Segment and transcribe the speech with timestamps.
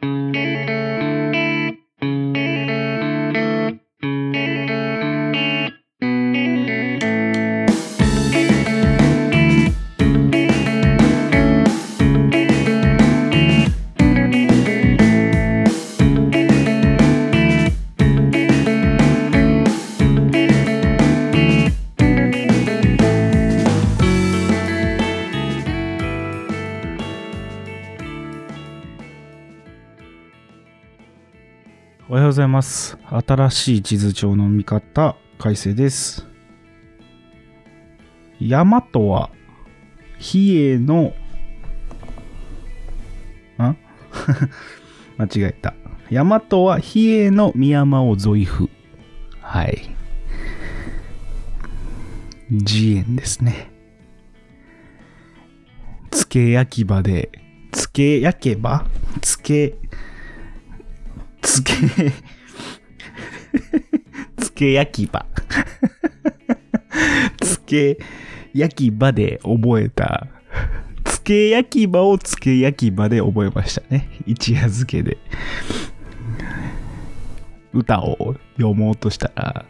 [0.00, 0.47] Mm-hmm.
[32.10, 32.96] おはようございます。
[33.10, 36.26] 新しい地図帳の見方、改正です。
[38.40, 39.28] 山とは、
[40.18, 41.12] 比叡の、ん
[45.18, 45.74] 間違えた。
[46.08, 48.70] 山とは比叡の宮山をゾイフ。
[49.42, 49.94] はい。
[52.50, 53.70] 慈円ですね。
[56.10, 57.30] つけ焼き場で、
[57.70, 58.86] つけ焼けば
[59.20, 59.74] つけ、
[61.58, 61.74] つけ、
[64.38, 65.26] つけ焼き場。
[67.40, 67.98] つけ
[68.54, 70.26] 焼き場で覚えた。
[71.04, 74.08] つけ焼き場をつけ焼き場で覚えましたね。
[74.26, 75.18] 一夜漬けで。
[77.72, 79.66] 歌を読もうとしたら、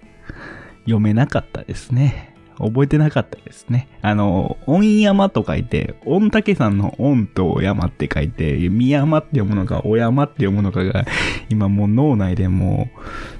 [0.81, 2.35] 読めなかったですね。
[2.59, 3.89] 覚えてなかったですね。
[4.03, 11.05] あの、御山と書いて、御嶽山の御と山って書いて、宮山って読むのか、お山って読むのかが、
[11.49, 12.89] 今もう脳内でも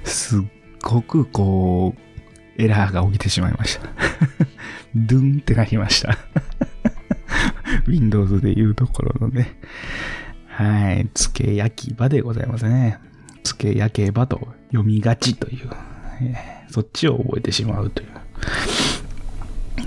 [0.03, 0.41] う、すっ
[0.81, 3.89] ごくこう、エラーが起きてしまいました。
[4.95, 6.17] ドゥンってなりました。
[7.87, 9.55] Windows で言うところのね。
[10.47, 11.09] はい。
[11.13, 12.99] つけ焼き場でございますね。
[13.43, 15.69] つけ焼けばと読みがちという、
[16.69, 18.09] そっちを覚えてしまうという。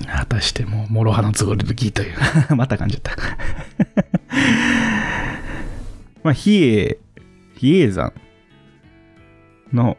[0.06, 2.17] 果たしてもう、諸刃のつごりきという。
[2.56, 3.12] また噛んじゃった。
[6.22, 6.98] まあ、比叡、
[7.56, 8.12] 比叡山
[9.73, 9.97] の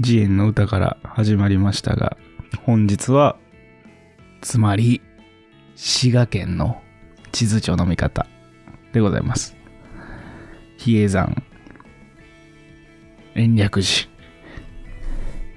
[0.00, 2.16] 慈円の歌から始まりましたが、
[2.64, 3.36] 本日は、
[4.40, 5.00] つまり、
[5.76, 6.82] 滋賀県の
[7.32, 8.26] 地図帳の見方
[8.92, 9.56] でございます。
[10.76, 11.42] 比叡山、
[13.34, 14.08] 延暦寺。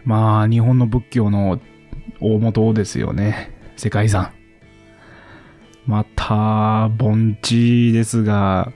[0.05, 1.59] まあ、日本の仏教の
[2.19, 3.51] 大元ですよね。
[3.75, 4.31] 世界遺産。
[5.85, 8.71] また、盆地ですが、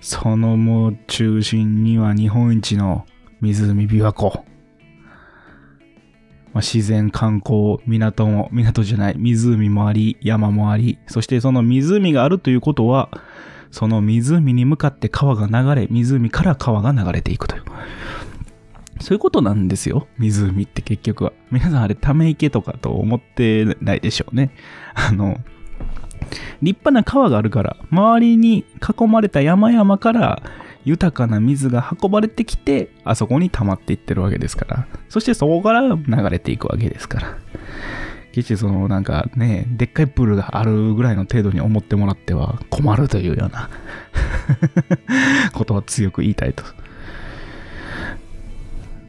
[0.00, 3.06] そのもう中心には日本一の
[3.40, 4.44] 湖琵琶湖。
[6.52, 13.10] まあ、自然観光、港も、港じゃない、湖もあり、山もあり、そしてその湖があるということは、
[13.70, 17.62] その湖に向かって川が流れ、湖から川が流れていくという。
[19.00, 20.06] そういうことなんですよ。
[20.18, 21.32] 湖って結局は。
[21.50, 24.50] 皆さんあれため池とかと思ってないでしょうね。
[24.94, 25.38] あの、
[26.62, 30.42] 立派な川があるから、周りに囲まれた山々から
[30.84, 34.86] 豊かな水が運ばれてきて、あそこに溜まっていってるわけですから。
[35.08, 37.38] そしてそこから流れていくわけですから。
[38.32, 43.70] 決してそのなんかね、でっかいプールがあるぐらいの程度に思ってもらっては困るというような
[45.54, 46.62] ことは強く言いたいと。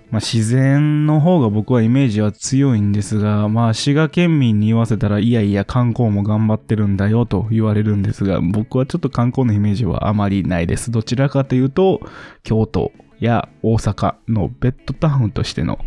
[0.09, 10.91] まあ、自然の方が僕はイメージは強いんですが、まあ、滋賀県民に言わせたら、いやいや観光も頑張ってるんだよと言われるんですが、僕はちょっと観光のイメージはあまりないです。
[10.91, 11.99] どちらかというと、
[12.43, 15.79] 京都や大阪のベッドタウンとしての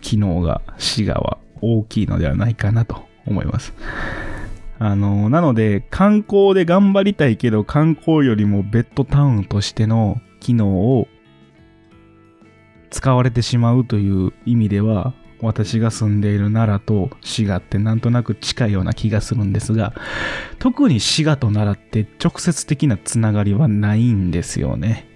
[0.00, 3.72] 機能が滋賀は大きいのではないかなと思います。
[4.80, 11.06] あの、なので、観光で頑張りたいけど、観光よりもベッドタウンとしての機能を
[12.94, 19.94] 使われてしまうという意味では、私が住んでいる奈良と滋賀ってなんとなく近いような気がするんですが、
[20.60, 25.08] 特に滋賀と奈良って直接的なつながりはないんですよね。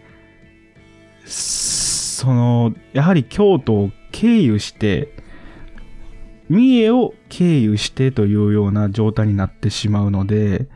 [1.24, 5.14] その、やはり京都を経由して、
[6.48, 10.66] 三重を経由してというような状態になってしまうので、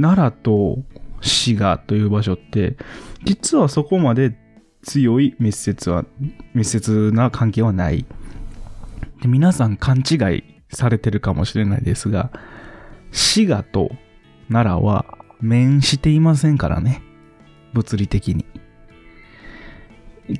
[0.00, 0.78] 奈良と
[1.20, 2.76] 滋賀という場所って、
[3.22, 4.36] 実はそこまで
[4.86, 6.04] 強い密接は、
[6.54, 8.06] 密接な関係はない。
[9.20, 12.30] で皆さん勘違いされてるかもしれないですが、
[13.10, 13.90] 滋賀と
[14.48, 15.04] 奈良は
[15.40, 17.02] 面していませんからね。
[17.74, 18.46] 物理的に。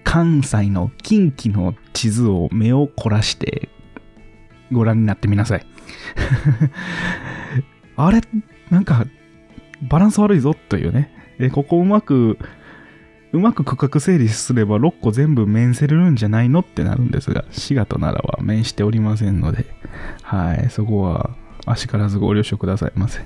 [0.05, 3.69] 関西の近畿の地図を目を凝らして
[4.73, 5.67] ご覧になってみなさい。
[7.97, 8.21] あれ
[8.71, 9.07] なんか
[9.83, 11.11] バランス悪いぞというね。
[11.53, 12.39] ここうまく
[13.33, 19.67] うまく区画整理すれば6個全部面せれるんじゃないのってなるんですが、滋賀と奈良は面しておりませんので、
[20.23, 21.31] はい、そこは、
[21.67, 23.21] あしからずご了承くださいませ。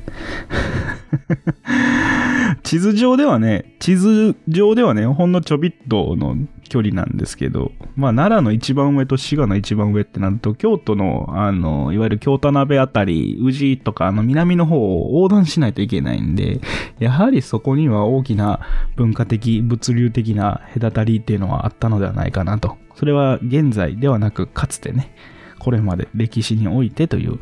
[2.70, 6.36] 地図上ではね、地図上ではね、ほんのちょびっとの
[6.68, 16.60] 距離なんですけど、まあ、奈良の一番上と滋賀の一番上ってなると、京都の、あの、いわゆる京田辺あたり、宇治とか、あの、南の方を横断しないといけないんで、
[17.00, 18.60] やはりそこには大きな
[18.94, 22.76] 文化的、物流的な隔たりっていうのはあったのではないかなと。
[22.94, 25.12] それは現在ではなく、かつてね、
[25.58, 27.40] これまで歴史においてという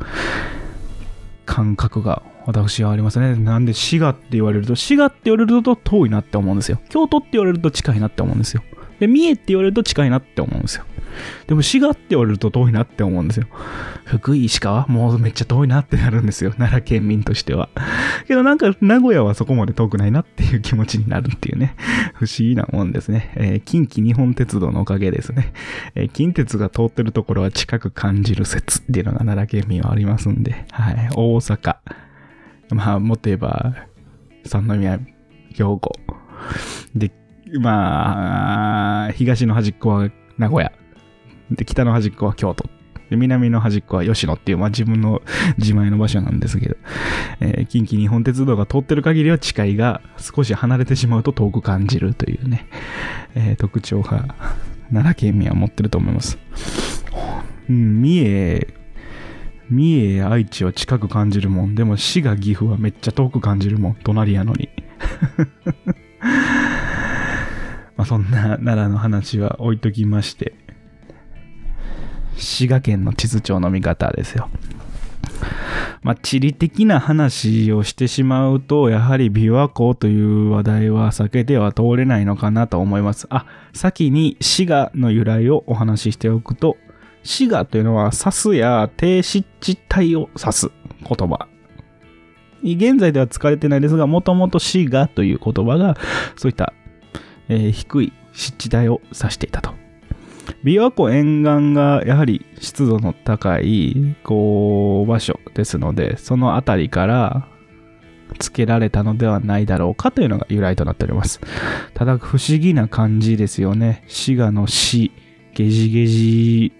[1.49, 3.35] 感覚が私はありますね。
[3.35, 6.79] なんで滋賀って言われると、滋賀って言われると遠いなって思うんですよ。
[6.89, 8.61] 京都って言われると近いなって思うんですよ。
[8.99, 10.85] で、三重って言われると近いなって思うんですよ。
[11.47, 13.47] でも滋賀って言われると遠いなって思うんですよ。
[14.05, 14.85] 福井、石川？
[14.87, 16.51] もうめっちゃ遠いなってなるんですよ。
[16.51, 17.69] 奈良県民としては。
[18.27, 21.75] けどなんか名古屋はそこまで遠くないなっていう気持ちになるっていうね。
[22.13, 23.31] 不思議なもんですね。
[23.35, 25.51] えー、近畿日本鉄道のおかげですね。
[25.95, 30.65] えー、近鉄が通ってるところは近く感じる説っていうのが奈良県民はありますんで。
[30.71, 31.09] はい。
[31.15, 31.75] 大阪。
[32.71, 33.75] まあ、もっと言えば、
[34.45, 34.99] 三宮、
[35.55, 35.93] 兵庫。
[36.95, 37.11] で、
[37.59, 40.71] まあ、東の端っこは名古屋。
[41.51, 42.69] で、北の端っこは京都。
[43.09, 45.21] で、南の端っこは吉野っていう、まあ自分の
[45.57, 46.75] 自前の場所なんですけど、
[47.39, 52.67] えー、近畿日本鉄道が通ってる限りは近いが、少し離れてしまうと遠く感じるというね、
[53.35, 54.35] えー、特徴が
[54.91, 56.37] 奈良県民は持ってると思います。
[57.69, 58.67] うん、三重、
[59.69, 61.75] 三重、愛知は近く感じるもん。
[61.75, 63.95] でも滋賀、岐阜はめっちゃ遠く感じるもん。
[64.03, 64.69] 隣やのに。
[67.99, 70.53] まあそんな奈良の話は置いときまして、
[72.37, 74.49] 滋賀県の地図帳の見方ですよ。
[76.01, 83.27] まあ、地理的な話をしてしまうと、やはり琵琶湖という話題は避けては通れないのかなと思います。
[83.29, 86.77] あ、先に滋賀の由来をお話ししておくと、
[87.23, 90.71] 滋賀というのは、サスや低湿地帯を指す
[91.03, 91.49] 言葉。
[92.63, 95.97] 現在では使われてないですが、もともと滋賀という言葉が、
[96.37, 96.73] そういった、
[97.49, 99.73] えー、低い湿地帯を指していたと。
[100.63, 107.47] 琵琶湖沿岸がやはり湿度の高い、こう、場所ですので、その辺りから
[108.39, 111.39] 付けられたのではないだろうかというのが由来となっております。
[111.93, 114.03] ただ、不思議な感じですよね。
[114.07, 115.11] 滋賀の死、
[115.53, 116.71] ゲジゲジ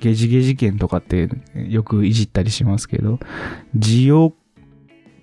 [0.00, 1.28] ゲジゲジ剣とかって
[1.68, 3.18] よくいじったりしますけど、
[3.76, 4.32] 需要、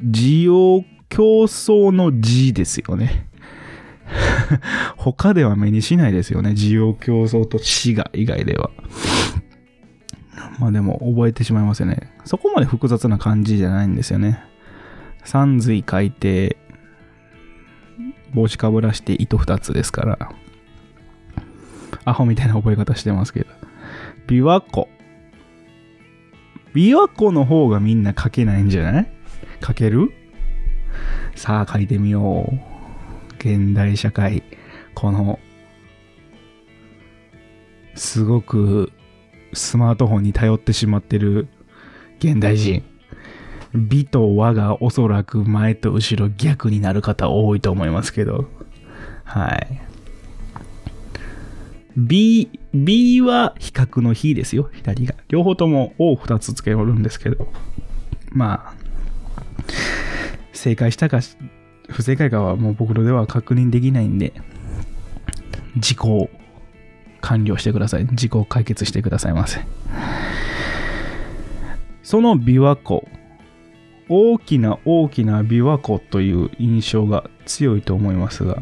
[0.03, 3.27] 需要競争の字ですよね。
[4.97, 6.51] 他では目にしないですよね。
[6.51, 8.71] 需要競争と死が以外では。
[10.59, 12.11] まあでも覚えてしまいますよね。
[12.25, 14.39] そこまで複雑な感じじゃないんですよね。
[15.23, 16.57] 三髄書いて、
[18.33, 20.31] 帽子かぶらして糸二つですから。
[22.05, 23.47] アホみたいな覚え方してますけど。
[24.27, 24.89] 琵琶湖。
[26.73, 29.07] 琵琶湖の方がみんな書けないんじゃない？
[29.65, 30.11] 書ける？
[31.35, 32.72] さあ書いてみよう。
[33.43, 34.41] 現代社会。
[34.95, 35.37] この、
[37.95, 38.93] すごく
[39.51, 41.49] スマートフォンに頼ってしまってる
[42.19, 42.83] 現代人。
[43.75, 48.47] 美と和がおそらく前と後ろ逆になる方多いと思いますけど。
[49.25, 49.81] はい。
[51.97, 55.15] B、B は比較の比ですよ、左が。
[55.27, 57.51] 両方とも O2 つつけるんですけど。
[58.31, 58.73] まあ、
[60.53, 61.19] 正解したか、
[61.93, 64.33] 不正解かはもう僕のでは確認できないんで、
[65.77, 66.29] 事故
[67.21, 68.07] 完了してください。
[68.11, 69.61] 事故を解決してくださいませ。
[72.01, 73.07] その琵琶湖、
[74.09, 78.61] 大きな大きな琵琶湖という印象が強いと思いますが、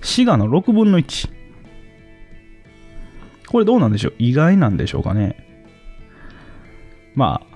[0.00, 1.30] 滋賀の6分の1。
[3.48, 4.14] これどうなんでしょう？
[4.18, 5.36] 意外なんでしょうかね？
[7.14, 7.47] まあ、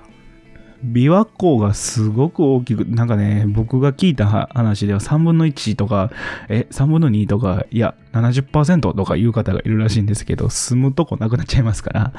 [0.85, 6.11] 琵琶湖がすごく大きく、なんかね、僕が聞いた話では3分の1とか、
[6.49, 12.13] え、3分の2とか、いや、70%とかいう方がいるらしいんですけど、住むとこなくなっちゃいますから、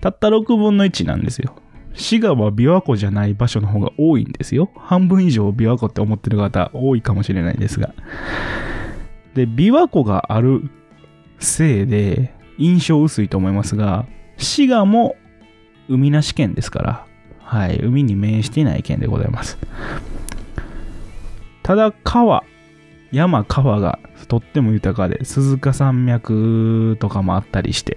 [0.00, 1.54] たった6分の1なんですよ。
[1.94, 4.70] 滋賀は琵琶湖じゃない場所の方が多いんですよ。
[4.76, 7.92] 半分以上琵琶湖って思ってる方多いかもしれないんですが。
[9.34, 10.70] で、琵琶湖がある
[11.40, 14.06] せいで印象薄いと思いますが、
[14.38, 15.16] 滋賀も
[15.88, 17.07] 海なし県ですから、
[17.48, 19.56] はい、海に面していない県でございます。
[21.62, 22.44] ただ川、
[23.10, 27.96] 山川がとっても豊かで、鈴鹿山脈とかもあったりして、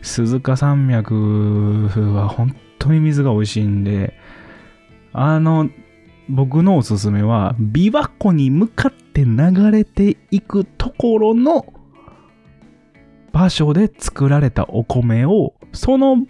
[0.00, 4.14] 鈴鹿山脈は本当に水が美味しいんで、
[5.12, 5.68] あの、
[6.28, 11.66] 僕のおすすめは、琵琶湖に向かって流れていくところの
[13.32, 16.24] 場所で作られたお米を、その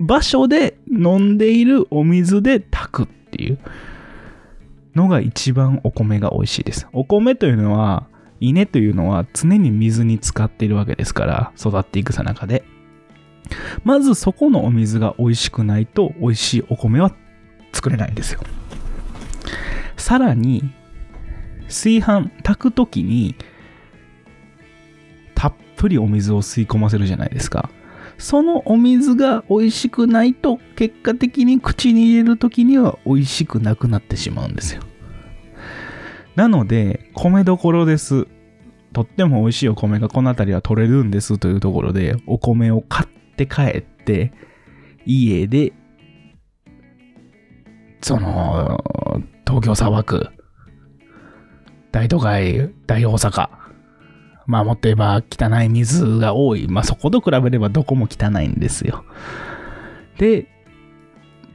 [0.00, 3.58] 場所で飲んでいるお水で炊くっていう。
[4.94, 6.86] のが一番お米が美味しいです。
[6.92, 8.06] お米というのは、
[8.40, 12.64] 稲というのは常に水に浸かっているわけですから、育っていくさなかで。
[13.84, 17.12] まずそこのお水が美味しくないと美味しいお米は
[17.72, 18.40] 作れないんですよ。
[19.96, 20.72] さらに、
[21.66, 23.34] 炊飯、炊くときに、
[25.34, 27.70] たっぷりお水を吸い込ませるじゃないですか。
[28.20, 34.82] そのお水が美味しくないと、結果的に口に入れるときには美味しくなくなってしまうんですよ。
[36.36, 38.28] なので、米どころです。
[38.92, 44.32] とっても美味しいお米がこの辺りは取れるんですというところで、お米を買って帰って、
[45.06, 45.72] 家で、
[48.02, 48.84] その、
[49.46, 50.28] 東京砂漠、
[51.90, 53.48] 大都会、大大阪、
[54.46, 56.66] まあもっと言えば汚い水が多い。
[56.68, 59.04] まあそこと比べればどこも汚いんですよ。
[60.18, 60.46] で、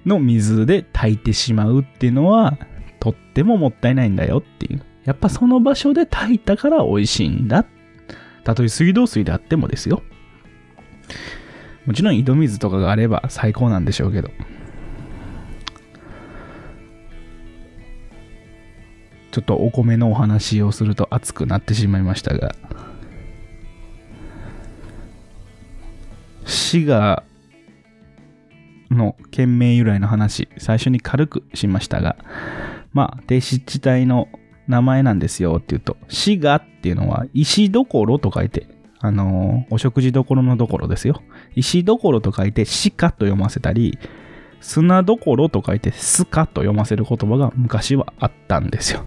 [0.05, 2.57] の水で炊いてしまうっていうのは、
[2.99, 4.83] とってももったいないんだよっていう。
[5.03, 7.65] やっぱその場所で炊いたから美味しいんだ。
[8.43, 10.01] たとえ水道水であってもですよ。
[11.85, 14.31] もちろん井戸水とかがあれば最高なんでしょうけど。
[19.35, 22.55] ちょっとお米のお話をすると熱くなってしまいましたが。
[26.45, 27.21] 滋賀
[28.89, 32.15] の県名由来の話、最初に軽くしましたが、
[32.93, 34.29] まあ、低湿地帯の
[34.69, 38.69] 名前なんですよって言うと、滋賀っていうのは石どころと書いて、
[39.01, 41.21] あの、お食事どころのどころですよ。
[41.57, 43.99] 石どころと書いて鹿と読ませたり、
[44.61, 49.05] 砂どころと書いてスカと読ませる言葉が昔はあったんですよ。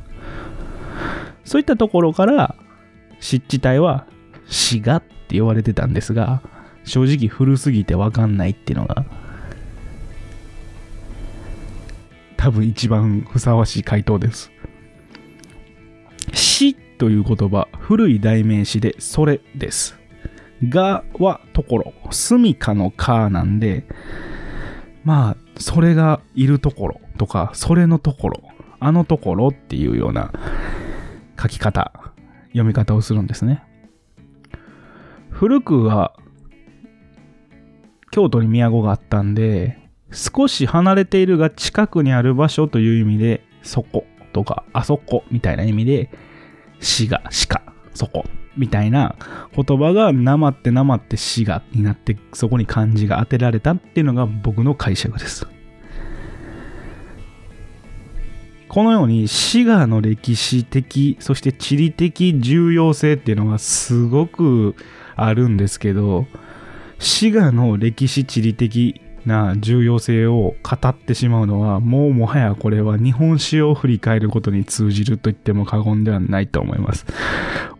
[1.45, 2.55] そういったところから、
[3.21, 4.07] 湿地帯は
[4.49, 6.43] 滋賀って言われてたんですが、
[6.85, 9.05] 正直古すぎてわかんないっていうのが
[12.39, 14.51] 多分一番ふさわしい回答です。
[16.33, 19.99] 死という言葉、古い代名詞でそれです。
[20.69, 23.85] がはところ、住処のかなんで、
[25.05, 28.43] まあ、それがいるところとか、それのところ、
[28.79, 30.33] あのところっていうような
[31.41, 31.93] 書き方、
[32.49, 33.63] 読み方をするんですね。
[35.31, 36.19] 古くは、
[38.11, 39.79] 京都に都があったんで、
[40.11, 46.11] 少し離れているが近くにある場所という意味で、そことか、あそこみたいな意味で、
[46.81, 47.63] しが、しか、
[47.95, 48.25] そこ
[48.57, 49.17] みたいな
[49.55, 55.47] 言葉がなまってなまってしがになってそこに漢字が当てられたっていうのが僕の解釈です。
[58.69, 64.77] このように滋賀の歴史的そして地理的重要性っていうのがすごく
[65.17, 66.27] あるんですけど
[66.99, 77.07] 滋賀の歴史地理的な重要性を語ってしまうのは、もうもはやこれは日本史を振り返ることに通じると言っても過言ではないと思います。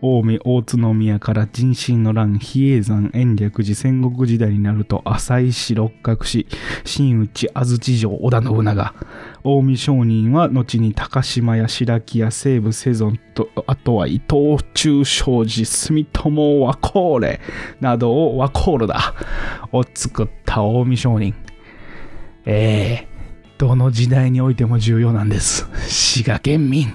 [0.01, 6.47] 近江、大津宮から人心の乱、比叡山、延暦寺、戦国時代になると、浅井市、六角市、
[6.85, 8.93] 新内、安土城、織田信長。
[9.43, 17.41] 近江商人は後に高島や白木や西武セゾンと、あとは伊藤忠商事、住友和コーレ
[17.81, 19.13] などをワコールだ。
[19.71, 21.35] を作った近江商人。
[22.45, 25.67] ええー、どの時代においても重要なんです。
[25.87, 26.87] 滋賀県民。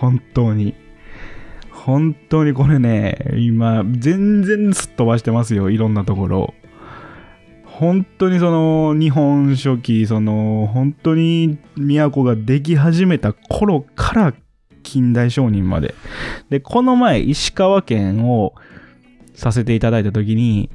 [0.00, 0.74] 本当に。
[1.70, 5.70] 本当にこれね、今、全然すっ飛ばしてますよ。
[5.70, 6.54] いろんなところ。
[7.64, 14.34] 本当にその、日本書紀、その、本当に都ができ始めた頃から
[14.82, 15.94] 近代商人まで。
[16.48, 18.54] で、この前、石川県を
[19.34, 20.70] させていただいたときに、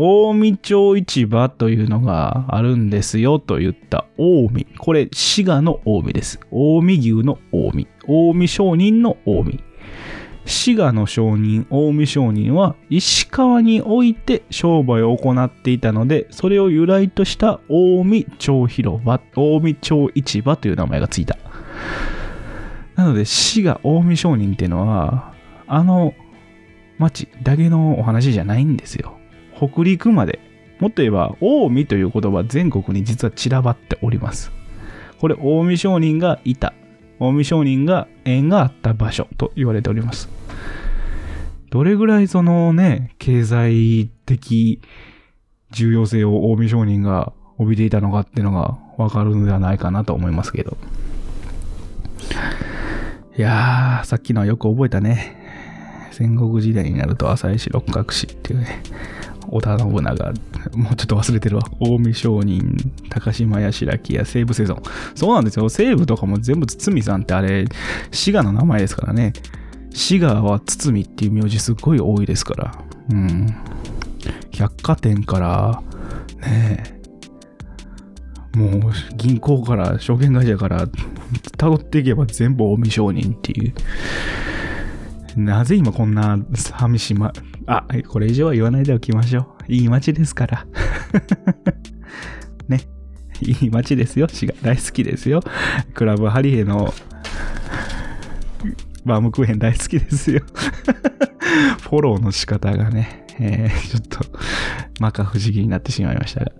[0.00, 4.78] 近江町市場というのがあるんですよと言った近江。
[4.78, 6.40] これ、滋賀の近江です。
[6.50, 7.86] 近江牛の近江。
[8.06, 9.64] 近江商人の近江。
[10.46, 21.36] 滋賀の商人、近江商人は石川において商売を行っていたので、それを由来とした近江町広場、近江町市場という名前がついた。
[22.96, 25.34] なので、滋賀近江商人っていうのは、
[25.66, 26.14] あの
[26.96, 29.19] 町だけのお話じゃないんですよ。
[29.60, 30.40] 北陸まで。
[30.78, 34.50] もっと言えば、近江という言葉全国に実は散らばっております。
[35.20, 36.72] これ、近江商人がいた。
[37.18, 40.30] 近江商人が縁があった場所と言われております。
[41.68, 44.80] どれぐらいそのね、経済的
[45.70, 50.78] 重要性を近江商人が帯びていたのかっていうのがわかるのではないかなと思いますけど。
[53.36, 55.36] いやー、さっきのはよく覚えたね。
[56.10, 58.82] 戦国時代になると浅井市六角氏っていうね、
[59.48, 60.32] 織田信長
[60.76, 61.62] もうちょっと忘れてるわ。
[61.80, 62.76] 近江商人、
[63.08, 64.82] 高島屋白木屋、西武セゾン。
[65.14, 65.68] そうなんですよ。
[65.68, 67.66] 西武とかも全部堤さんってあれ、
[68.10, 69.32] 滋賀の名前ですからね。
[69.92, 72.74] 滋賀は堤っていう名字すっごい多いですから。
[73.10, 73.46] うん。
[74.52, 75.82] 百貨店から、
[76.46, 77.00] ねえ。
[78.56, 80.86] もう銀行から証券会社から
[81.56, 83.74] 辿っていけば全部近江商人っていう。
[85.36, 87.32] なぜ今こんな寂しま、
[87.72, 89.72] あ、これ以上は言わないでおきましょう。
[89.72, 90.66] いい街ですから。
[92.68, 92.80] ね。
[93.40, 94.28] いい街ですよ。
[94.28, 95.40] 滋賀大好きですよ。
[95.94, 96.92] クラブハリエの
[99.04, 100.42] バームクーヘン大好きですよ。
[101.82, 104.38] フォローの仕方がね、えー、ちょっと、
[104.98, 106.52] 摩訶不思議になってしまいましたが。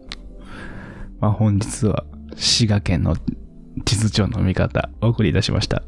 [1.20, 2.04] まあ本日は
[2.36, 3.16] 滋賀県の
[3.84, 5.82] 地図帳の見方お送りいたしました。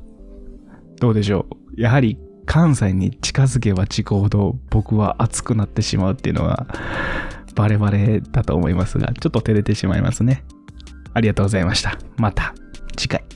[1.01, 1.81] どうでしょう？
[1.81, 6.67] やはり関西に近づけば近ほど僕は熱くなってしまうっていうのは
[7.55, 10.45] バレバレだと思いますが、ちょっと照れてしまいますね。
[11.15, 11.99] ありがとうございました。
[12.17, 12.55] また
[12.97, 13.32] 次回。